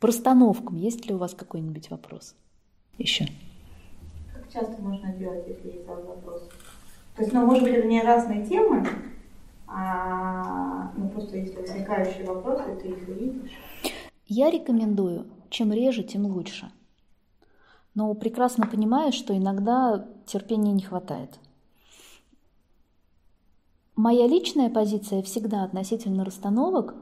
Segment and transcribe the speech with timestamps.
[0.00, 2.34] По расстановкам есть ли у вас какой-нибудь вопрос?
[2.98, 3.26] Еще.
[4.32, 6.48] Как часто можно делать, если есть вопрос?
[7.14, 8.86] То есть, ну, может быть, это не разные темы,
[9.66, 13.50] а, ну, просто если возникающие вопросы, ты их видишь.
[14.26, 16.70] Я рекомендую, чем реже, тем лучше.
[17.94, 21.38] Но прекрасно понимаю, что иногда терпения не хватает.
[23.94, 26.94] Моя личная позиция всегда относительно расстановок,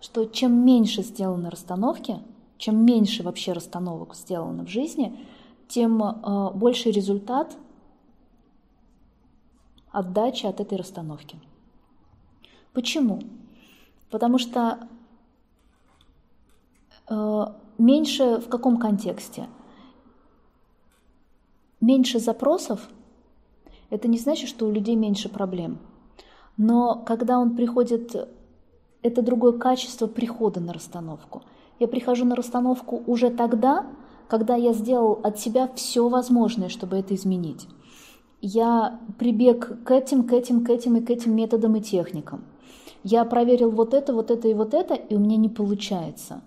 [0.00, 2.20] что чем меньше сделаны расстановки,
[2.56, 5.18] чем меньше вообще расстановок сделано в жизни,
[5.68, 7.56] тем э, больше результат
[9.90, 11.38] отдачи от этой расстановки.
[12.72, 13.20] Почему?
[14.10, 14.88] Потому что
[17.08, 17.44] э,
[17.78, 19.48] меньше в каком контексте?
[21.80, 22.88] Меньше запросов–
[23.90, 25.78] это не значит, что у людей меньше проблем.
[26.56, 28.28] Но когда он приходит,
[29.02, 31.42] это другое качество прихода на расстановку.
[31.78, 33.86] Я прихожу на расстановку уже тогда,
[34.28, 37.66] когда я сделал от себя все возможное, чтобы это изменить.
[38.40, 42.44] Я прибег к этим, к этим, к этим и к этим методам и техникам.
[43.04, 46.42] Я проверил вот это, вот это и вот это, и у меня не получается.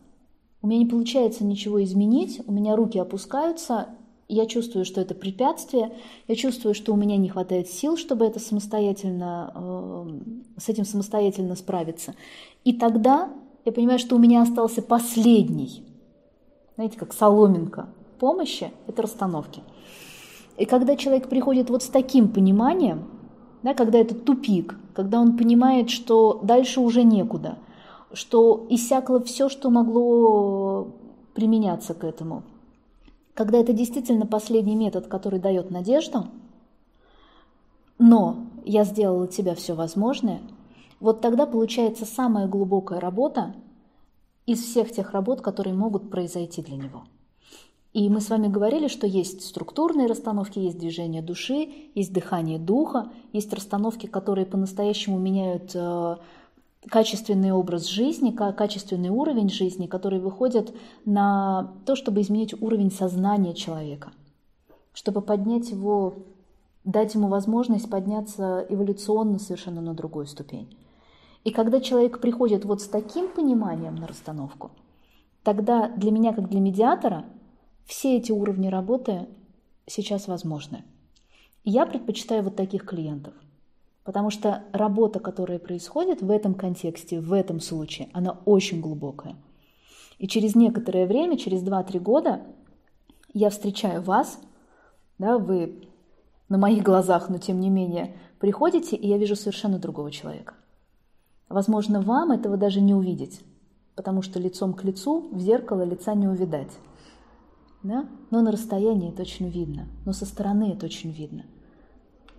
[0.61, 3.87] У меня не получается ничего изменить, у меня руки опускаются,
[4.35, 5.91] я чувствую, что это препятствие,
[6.27, 11.55] я чувствую, что у меня не хватает сил, чтобы это самостоятельно, э, с этим самостоятельно
[11.55, 12.15] справиться.
[12.63, 13.29] И тогда
[13.65, 15.83] я понимаю, что у меня остался последний,
[16.75, 19.61] знаете, как соломинка помощи, это расстановки.
[20.57, 23.05] И когда человек приходит вот с таким пониманием,
[23.63, 27.57] да, когда это тупик, когда он понимает, что дальше уже некуда,
[28.13, 30.87] что иссякло все, что могло
[31.33, 32.43] применяться к этому,
[33.33, 36.27] когда это действительно последний метод, который дает надежду,
[37.97, 40.41] но я сделала тебя все возможное,
[40.99, 43.55] вот тогда получается самая глубокая работа
[44.45, 47.03] из всех тех работ, которые могут произойти для него.
[47.93, 53.11] И мы с вами говорили, что есть структурные расстановки, есть движение души, есть дыхание духа,
[53.33, 56.15] есть расстановки, которые по-настоящему меняют э,
[56.89, 60.73] качественный образ жизни, качественный уровень жизни, которые выходят
[61.05, 64.11] на то, чтобы изменить уровень сознания человека,
[64.93, 66.15] чтобы поднять его,
[66.83, 70.77] дать ему возможность подняться эволюционно совершенно на другую ступень.
[71.43, 74.71] И когда человек приходит вот с таким пониманием на расстановку,
[75.43, 77.25] тогда для меня, как для медиатора–
[77.85, 79.27] все эти уровни работы
[79.85, 80.85] сейчас возможны.
[81.63, 83.33] Я предпочитаю вот таких клиентов,
[84.03, 89.35] потому что работа, которая происходит в этом контексте, в этом случае, она очень глубокая.
[90.17, 92.41] И через некоторое время, через 2-3 года,
[93.33, 94.39] я встречаю вас,
[95.17, 95.87] да, вы
[96.49, 100.55] на моих глазах, но тем не менее приходите, и я вижу совершенно другого человека.
[101.47, 103.41] Возможно, вам этого даже не увидеть,
[103.95, 106.71] потому что лицом к лицу в зеркало лица не увидать.
[107.83, 108.07] Да?
[108.29, 111.45] Но на расстоянии это очень видно, но со стороны это очень видно.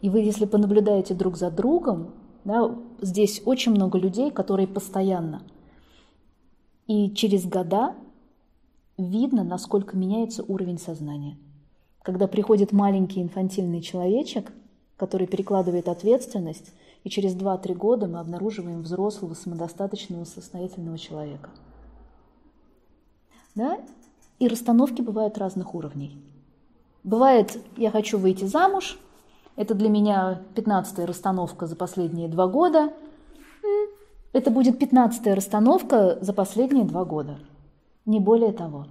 [0.02, 2.10] И вы, если понаблюдаете друг за другом,
[2.44, 5.42] да, здесь очень много людей, которые постоянно.
[6.88, 7.94] И через года
[8.98, 11.38] видно, насколько меняется уровень сознания.
[12.02, 14.52] Когда приходит маленький инфантильный человечек,
[14.96, 16.72] который перекладывает ответственность,
[17.04, 21.50] и через 2-3 года мы обнаруживаем взрослого, самодостаточного, состоятельного человека.
[23.54, 23.80] Да?
[24.40, 26.20] И расстановки бывают разных уровней.
[27.04, 28.98] Бывает, я хочу выйти замуж,
[29.56, 32.92] это для меня 15-я расстановка за последние два года.
[34.32, 37.38] Это будет 15-я расстановка за последние два года.
[38.06, 38.86] Не более того.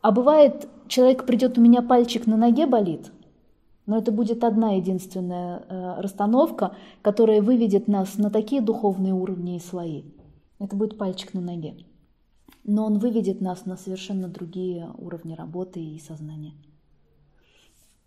[0.00, 3.10] А бывает, человек придет, у меня пальчик на ноге болит,
[3.86, 9.60] но это будет одна единственная э, расстановка, которая выведет нас на такие духовные уровни и
[9.60, 10.04] слои.
[10.58, 11.76] Это будет пальчик на ноге
[12.64, 16.54] но он выведет нас на совершенно другие уровни работы и сознания.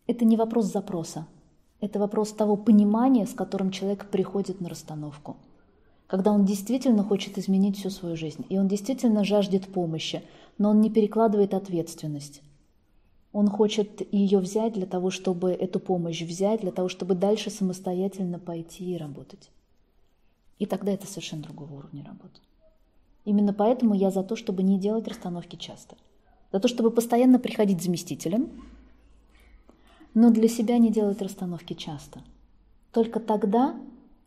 [0.07, 1.27] Это не вопрос запроса,
[1.81, 5.35] это вопрос того понимания, с которым человек приходит на расстановку.
[6.07, 10.23] Когда он действительно хочет изменить всю свою жизнь, и он действительно жаждет помощи,
[10.57, 12.41] но он не перекладывает ответственность.
[13.33, 18.39] Он хочет ее взять для того, чтобы эту помощь взять, для того, чтобы дальше самостоятельно
[18.39, 19.51] пойти и работать.
[20.57, 22.39] И тогда это совершенно другого уровня работы.
[23.25, 25.97] Именно поэтому я за то, чтобы не делать расстановки часто.
[26.53, 28.49] За то, чтобы постоянно приходить заместителем,
[30.17, 32.23] но для себя не делать расстановки часто.
[32.91, 33.79] Только тогда,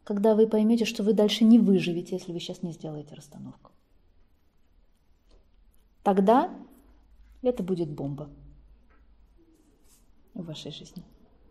[0.04, 3.72] когда вы поймете, что вы дальше не выживете, если вы сейчас не сделаете расстановку.
[6.04, 6.54] Тогда
[7.42, 8.31] это будет бомба
[10.34, 11.02] в вашей жизни.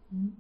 [0.09, 0.31] Mm-hmm.